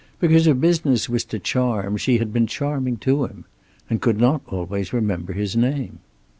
[0.19, 3.45] Because her business was to charm, she had been charming to him.
[3.87, 5.99] And could not always remember his name!